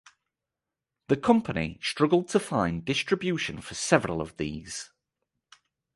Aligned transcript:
The 1.09 1.15
company 1.15 1.77
struggled 1.79 2.27
to 2.29 2.39
find 2.39 2.83
distribution 2.83 3.61
for 3.61 3.75
several 3.75 4.19
of 4.19 4.35
these. 4.37 4.89